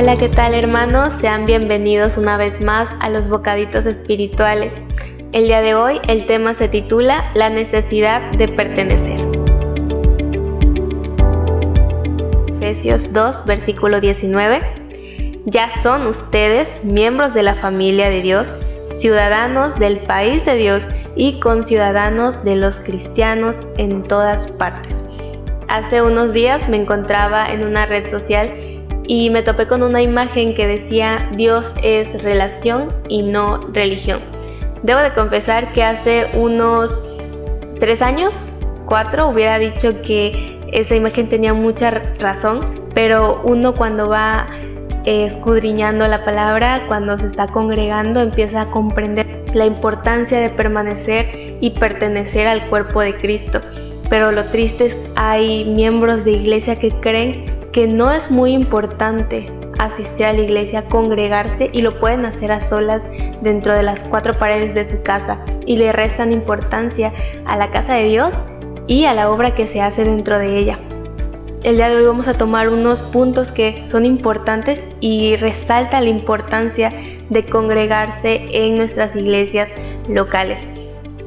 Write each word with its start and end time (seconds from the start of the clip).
Hola, 0.00 0.16
¿qué 0.16 0.28
tal 0.28 0.54
hermanos? 0.54 1.12
Sean 1.14 1.44
bienvenidos 1.44 2.18
una 2.18 2.36
vez 2.36 2.60
más 2.60 2.94
a 3.00 3.10
los 3.10 3.28
bocaditos 3.28 3.84
espirituales. 3.84 4.84
El 5.32 5.46
día 5.46 5.60
de 5.60 5.74
hoy 5.74 5.98
el 6.06 6.24
tema 6.26 6.54
se 6.54 6.68
titula 6.68 7.32
La 7.34 7.50
necesidad 7.50 8.30
de 8.30 8.46
pertenecer. 8.46 9.20
Efesios 12.46 13.12
2, 13.12 13.44
versículo 13.44 14.00
19. 14.00 14.60
Ya 15.46 15.68
son 15.82 16.06
ustedes 16.06 16.84
miembros 16.84 17.34
de 17.34 17.42
la 17.42 17.56
familia 17.56 18.08
de 18.08 18.22
Dios, 18.22 18.54
ciudadanos 18.92 19.80
del 19.80 19.98
país 19.98 20.44
de 20.44 20.54
Dios 20.54 20.86
y 21.16 21.40
conciudadanos 21.40 22.44
de 22.44 22.54
los 22.54 22.78
cristianos 22.78 23.66
en 23.78 24.04
todas 24.04 24.46
partes. 24.46 25.02
Hace 25.66 26.02
unos 26.02 26.32
días 26.32 26.68
me 26.68 26.76
encontraba 26.76 27.52
en 27.52 27.64
una 27.64 27.84
red 27.84 28.08
social 28.12 28.67
y 29.08 29.30
me 29.30 29.42
topé 29.42 29.66
con 29.66 29.82
una 29.82 30.02
imagen 30.02 30.54
que 30.54 30.68
decía 30.68 31.28
Dios 31.34 31.72
es 31.82 32.22
relación 32.22 32.92
y 33.08 33.22
no 33.22 33.66
religión. 33.72 34.20
Debo 34.82 35.00
de 35.00 35.12
confesar 35.12 35.72
que 35.72 35.82
hace 35.82 36.26
unos 36.34 36.96
tres 37.80 38.02
años, 38.02 38.34
cuatro, 38.84 39.28
hubiera 39.28 39.58
dicho 39.58 40.02
que 40.02 40.60
esa 40.72 40.94
imagen 40.94 41.28
tenía 41.28 41.54
mucha 41.54 41.90
razón, 41.90 42.84
pero 42.94 43.40
uno 43.42 43.74
cuando 43.74 44.08
va 44.08 44.46
escudriñando 45.04 46.06
la 46.06 46.22
palabra, 46.24 46.82
cuando 46.86 47.16
se 47.16 47.26
está 47.26 47.46
congregando, 47.48 48.20
empieza 48.20 48.62
a 48.62 48.70
comprender 48.70 49.26
la 49.54 49.64
importancia 49.64 50.38
de 50.38 50.50
permanecer 50.50 51.56
y 51.62 51.70
pertenecer 51.70 52.46
al 52.46 52.68
cuerpo 52.68 53.00
de 53.00 53.16
Cristo. 53.16 53.62
Pero 54.10 54.32
lo 54.32 54.44
triste 54.44 54.86
es 54.86 54.94
que 54.94 55.10
hay 55.16 55.64
miembros 55.64 56.24
de 56.26 56.32
iglesia 56.32 56.78
que 56.78 56.90
creen 56.90 57.57
que 57.78 57.86
no 57.86 58.10
es 58.10 58.28
muy 58.28 58.54
importante 58.54 59.46
asistir 59.78 60.26
a 60.26 60.32
la 60.32 60.40
iglesia, 60.40 60.86
congregarse 60.86 61.70
y 61.72 61.80
lo 61.80 62.00
pueden 62.00 62.24
hacer 62.24 62.50
a 62.50 62.60
solas 62.60 63.08
dentro 63.40 63.72
de 63.72 63.84
las 63.84 64.02
cuatro 64.02 64.34
paredes 64.34 64.74
de 64.74 64.84
su 64.84 65.04
casa 65.04 65.38
y 65.64 65.76
le 65.76 65.92
restan 65.92 66.32
importancia 66.32 67.12
a 67.46 67.56
la 67.56 67.70
casa 67.70 67.94
de 67.94 68.08
Dios 68.08 68.34
y 68.88 69.04
a 69.04 69.14
la 69.14 69.30
obra 69.30 69.54
que 69.54 69.68
se 69.68 69.80
hace 69.80 70.02
dentro 70.02 70.40
de 70.40 70.58
ella. 70.58 70.80
El 71.62 71.76
día 71.76 71.88
de 71.88 71.98
hoy 71.98 72.04
vamos 72.04 72.26
a 72.26 72.34
tomar 72.34 72.68
unos 72.68 72.98
puntos 72.98 73.52
que 73.52 73.84
son 73.86 74.04
importantes 74.04 74.82
y 74.98 75.36
resalta 75.36 76.00
la 76.00 76.10
importancia 76.10 76.92
de 77.30 77.46
congregarse 77.46 78.44
en 78.50 78.76
nuestras 78.76 79.14
iglesias 79.14 79.72
locales. 80.08 80.66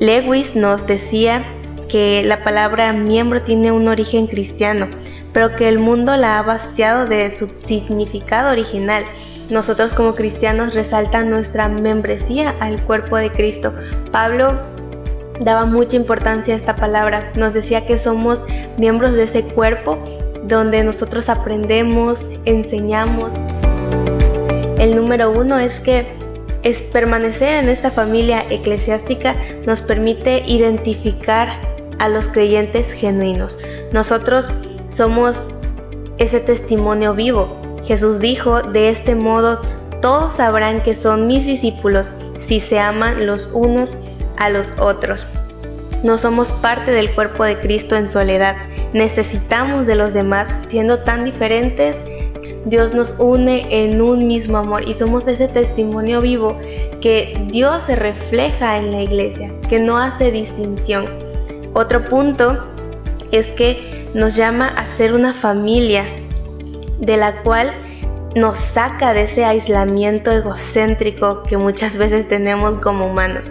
Lewis 0.02 0.54
nos 0.54 0.86
decía 0.86 1.46
que 1.88 2.24
la 2.26 2.44
palabra 2.44 2.92
miembro 2.92 3.42
tiene 3.42 3.72
un 3.72 3.88
origen 3.88 4.28
cristiano, 4.28 4.88
pero 5.34 5.56
que 5.56 5.70
el 5.70 5.80
mundo 5.80 6.16
la 6.18 6.40
ha 6.40 6.44
vaciado 6.44 7.06
de 7.06 7.32
su 7.32 7.50
significado 7.66 8.52
original. 8.52 9.04
Nosotros 9.50 9.94
como 9.94 10.16
cristianos 10.16 10.74
resalta 10.74 11.24
nuestra 11.24 11.68
membresía 11.68 12.56
al 12.60 12.80
cuerpo 12.82 13.18
de 13.18 13.32
Cristo. 13.32 13.74
Pablo 14.12 14.54
daba 15.42 15.66
mucha 15.66 15.96
importancia 15.96 16.54
a 16.54 16.58
esta 16.58 16.76
palabra. 16.76 17.32
Nos 17.36 17.54
decía 17.54 17.86
que 17.86 17.98
somos 17.98 18.44
miembros 18.78 19.14
de 19.14 19.24
ese 19.24 19.44
cuerpo 19.44 19.98
donde 20.44 20.84
nosotros 20.84 21.30
aprendemos, 21.30 22.24
enseñamos. 22.46 23.32
El 24.78 24.96
número 24.96 25.32
uno 25.32 25.60
es 25.60 25.80
que 25.80 26.06
es 26.64 26.80
permanecer 26.80 27.64
en 27.64 27.70
esta 27.70 27.90
familia 27.90 28.44
eclesiástica 28.50 29.36
nos 29.66 29.82
permite 29.82 30.44
identificar 30.46 31.60
a 31.98 32.08
los 32.08 32.28
creyentes 32.28 32.92
genuinos. 32.92 33.58
Nosotros 33.92 34.48
somos 34.92 35.38
ese 36.18 36.40
testimonio 36.40 37.14
vivo. 37.14 37.58
Jesús 37.84 38.20
dijo, 38.20 38.62
de 38.62 38.90
este 38.90 39.16
modo 39.16 39.60
todos 40.02 40.36
sabrán 40.36 40.84
que 40.84 40.96
son 40.96 41.28
mis 41.28 41.46
discípulos 41.46 42.10
si 42.40 42.60
se 42.60 42.80
aman 42.80 43.26
los 43.26 43.50
unos 43.54 43.92
a 44.38 44.50
los 44.50 44.74
otros. 44.80 45.26
No 46.04 46.18
somos 46.18 46.52
parte 46.52 46.92
del 46.92 47.12
cuerpo 47.12 47.44
de 47.44 47.60
Cristo 47.60 47.96
en 47.96 48.08
soledad. 48.08 48.56
Necesitamos 48.94 49.86
de 49.86 49.96
los 49.96 50.14
demás. 50.14 50.50
Siendo 50.68 51.00
tan 51.00 51.24
diferentes, 51.26 52.02
Dios 52.66 52.94
nos 52.94 53.14
une 53.20 53.68
en 53.84 54.02
un 54.02 54.28
mismo 54.28 54.58
amor 54.58 54.88
y 54.88 54.96
somos 54.96 55.28
ese 55.28 55.48
testimonio 55.48 56.22
vivo 56.22 56.58
que 57.02 57.40
Dios 57.52 57.84
se 57.84 57.96
refleja 57.96 58.78
en 58.80 58.92
la 58.92 59.02
iglesia, 59.02 59.52
que 59.70 59.80
no 59.80 59.98
hace 59.98 60.32
distinción. 60.32 61.06
Otro 61.74 62.08
punto 62.10 62.58
es 63.32 63.48
que 63.50 64.01
nos 64.14 64.36
llama 64.36 64.68
a 64.68 64.86
ser 64.86 65.14
una 65.14 65.34
familia 65.34 66.04
de 67.00 67.18
la 67.18 67.42
cual 67.42 67.72
nos 68.36 68.58
saca 68.58 69.14
de 69.14 69.24
ese 69.24 69.46
aislamiento 69.46 70.32
egocéntrico 70.32 71.44
que 71.44 71.58
muchas 71.58 71.98
veces 71.98 72.28
tenemos 72.28 72.80
como 72.82 73.08
humanos. 73.08 73.50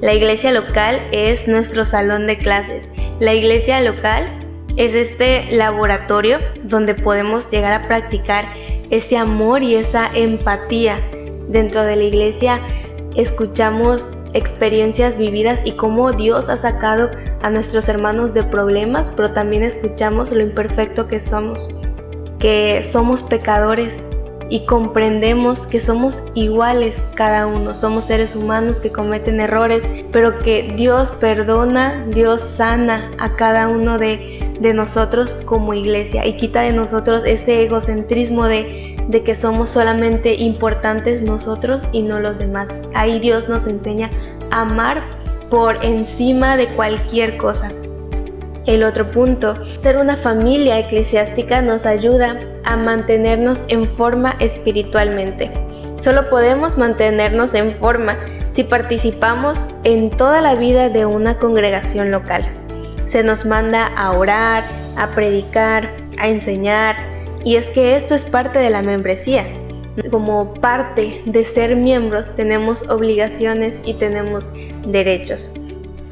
La 0.00 0.14
iglesia 0.14 0.52
local 0.52 1.00
es 1.12 1.46
nuestro 1.46 1.84
salón 1.84 2.26
de 2.26 2.36
clases. 2.36 2.90
La 3.20 3.34
iglesia 3.34 3.80
local 3.80 4.28
es 4.76 4.94
este 4.94 5.52
laboratorio 5.52 6.38
donde 6.64 6.94
podemos 6.94 7.50
llegar 7.50 7.72
a 7.72 7.86
practicar 7.86 8.46
ese 8.90 9.16
amor 9.16 9.62
y 9.62 9.76
esa 9.76 10.10
empatía. 10.14 10.98
Dentro 11.48 11.84
de 11.84 11.96
la 11.96 12.04
iglesia 12.04 12.60
escuchamos 13.14 14.04
experiencias 14.34 15.18
vividas 15.18 15.62
y 15.64 15.72
cómo 15.72 16.12
Dios 16.12 16.48
ha 16.48 16.56
sacado 16.56 17.10
a 17.42 17.50
nuestros 17.50 17.88
hermanos 17.88 18.34
de 18.34 18.44
problemas, 18.44 19.12
pero 19.14 19.32
también 19.32 19.62
escuchamos 19.62 20.30
lo 20.30 20.40
imperfecto 20.40 21.08
que 21.08 21.20
somos, 21.20 21.68
que 22.38 22.86
somos 22.90 23.22
pecadores 23.22 24.02
y 24.52 24.66
comprendemos 24.66 25.66
que 25.66 25.80
somos 25.80 26.22
iguales 26.34 27.02
cada 27.14 27.46
uno, 27.46 27.74
somos 27.74 28.04
seres 28.04 28.36
humanos 28.36 28.80
que 28.80 28.92
cometen 28.92 29.40
errores, 29.40 29.86
pero 30.12 30.38
que 30.40 30.74
Dios 30.76 31.10
perdona, 31.10 32.04
Dios 32.10 32.42
sana 32.42 33.10
a 33.18 33.34
cada 33.34 33.68
uno 33.68 33.98
de, 33.98 34.40
nosotros 34.74 35.36
como 35.44 35.74
iglesia 35.74 36.24
y 36.24 36.36
quita 36.36 36.60
de 36.60 36.72
nosotros 36.72 37.24
ese 37.24 37.64
egocentrismo 37.64 38.44
de, 38.44 38.94
de 39.08 39.24
que 39.24 39.34
somos 39.34 39.70
solamente 39.70 40.34
importantes 40.34 41.20
nosotros 41.22 41.82
y 41.90 42.02
no 42.02 42.20
los 42.20 42.38
demás. 42.38 42.78
Ahí 42.94 43.18
Dios 43.18 43.48
nos 43.48 43.66
enseña 43.66 44.08
a 44.52 44.60
amar 44.60 45.21
por 45.52 45.84
encima 45.84 46.56
de 46.56 46.64
cualquier 46.68 47.36
cosa. 47.36 47.70
El 48.64 48.82
otro 48.84 49.10
punto, 49.10 49.54
ser 49.82 49.98
una 49.98 50.16
familia 50.16 50.78
eclesiástica 50.78 51.60
nos 51.60 51.84
ayuda 51.84 52.38
a 52.64 52.78
mantenernos 52.78 53.62
en 53.68 53.84
forma 53.84 54.34
espiritualmente. 54.38 55.50
Solo 56.00 56.30
podemos 56.30 56.78
mantenernos 56.78 57.52
en 57.52 57.74
forma 57.74 58.16
si 58.48 58.64
participamos 58.64 59.58
en 59.84 60.08
toda 60.08 60.40
la 60.40 60.54
vida 60.54 60.88
de 60.88 61.04
una 61.04 61.38
congregación 61.38 62.10
local. 62.10 62.48
Se 63.04 63.22
nos 63.22 63.44
manda 63.44 63.88
a 63.94 64.12
orar, 64.12 64.62
a 64.96 65.08
predicar, 65.08 65.90
a 66.18 66.30
enseñar, 66.30 66.96
y 67.44 67.56
es 67.56 67.68
que 67.68 67.96
esto 67.96 68.14
es 68.14 68.24
parte 68.24 68.58
de 68.58 68.70
la 68.70 68.80
membresía. 68.80 69.44
Como 70.10 70.54
parte 70.54 71.22
de 71.26 71.44
ser 71.44 71.76
miembros 71.76 72.34
tenemos 72.34 72.82
obligaciones 72.88 73.78
y 73.84 73.94
tenemos 73.94 74.50
derechos. 74.86 75.50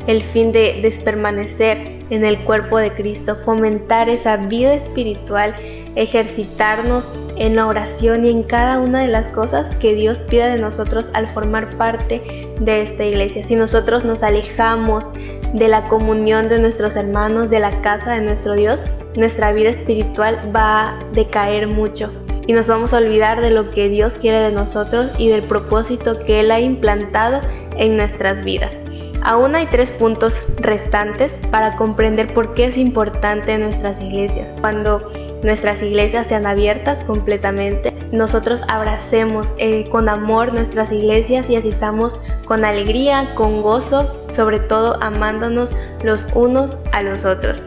El 0.07 0.23
fin 0.23 0.53
de, 0.53 0.81
de 0.83 0.91
permanecer 1.03 2.01
en 2.11 2.25
el 2.25 2.41
cuerpo 2.41 2.77
de 2.77 2.93
Cristo, 2.93 3.39
fomentar 3.45 4.09
esa 4.09 4.37
vida 4.37 4.75
espiritual, 4.75 5.55
ejercitarnos 5.95 7.05
en 7.37 7.57
la 7.57 7.67
oración 7.67 8.27
y 8.27 8.31
en 8.31 8.43
cada 8.43 8.81
una 8.81 9.01
de 9.01 9.09
las 9.09 9.29
cosas 9.29 9.75
que 9.77 9.95
Dios 9.95 10.19
pide 10.29 10.49
de 10.49 10.61
nosotros 10.61 11.09
al 11.15 11.33
formar 11.33 11.71
parte 11.79 12.51
de 12.61 12.83
esta 12.83 13.05
iglesia. 13.05 13.43
Si 13.43 13.55
nosotros 13.55 14.05
nos 14.05 14.23
alejamos 14.23 15.11
de 15.55 15.69
la 15.69 15.89
comunión 15.89 16.49
de 16.49 16.59
nuestros 16.59 16.97
hermanos, 16.97 17.49
de 17.49 17.61
la 17.61 17.81
casa 17.81 18.13
de 18.13 18.21
nuestro 18.21 18.55
Dios, 18.55 18.85
nuestra 19.17 19.53
vida 19.53 19.71
espiritual 19.71 20.53
va 20.55 20.91
a 20.91 21.05
decaer 21.13 21.67
mucho 21.67 22.13
y 22.47 22.53
nos 22.53 22.67
vamos 22.67 22.93
a 22.93 22.99
olvidar 22.99 23.41
de 23.41 23.51
lo 23.51 23.71
que 23.71 23.89
Dios 23.89 24.19
quiere 24.19 24.41
de 24.41 24.53
nosotros 24.53 25.09
y 25.19 25.29
del 25.29 25.43
propósito 25.43 26.25
que 26.25 26.41
Él 26.41 26.51
ha 26.51 26.61
implantado 26.61 27.41
en 27.77 27.97
nuestras 27.97 28.43
vidas. 28.45 28.81
Aún 29.23 29.55
hay 29.55 29.67
tres 29.67 29.93
puntos 29.93 30.41
restantes 30.57 31.39
para 31.51 31.77
comprender 31.77 32.33
por 32.33 32.55
qué 32.55 32.67
es 32.67 32.79
importante 32.79 33.59
nuestras 33.59 34.01
iglesias. 34.01 34.55
Cuando 34.61 35.11
nuestras 35.43 35.83
iglesias 35.83 36.27
sean 36.27 36.47
abiertas 36.47 37.03
completamente, 37.03 37.93
nosotros 38.13 38.63
abracemos 38.69 39.55
eh, 39.59 39.89
con 39.91 40.09
amor 40.09 40.55
nuestras 40.55 40.91
iglesias 40.91 41.51
y 41.51 41.57
asistamos 41.57 42.19
con 42.47 42.65
alegría, 42.65 43.27
con 43.35 43.61
gozo, 43.63 44.11
sobre 44.31 44.59
todo 44.59 45.03
amándonos 45.03 45.73
los 46.03 46.27
unos 46.35 46.79
a 46.93 47.03
los 47.03 47.25
otros. 47.27 47.61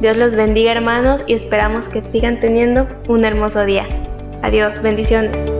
Dios 0.00 0.16
los 0.16 0.34
bendiga 0.34 0.72
hermanos 0.72 1.24
y 1.26 1.34
esperamos 1.34 1.88
que 1.88 2.02
sigan 2.02 2.40
teniendo 2.40 2.86
un 3.08 3.24
hermoso 3.24 3.64
día. 3.64 3.86
Adiós, 4.42 4.80
bendiciones. 4.80 5.59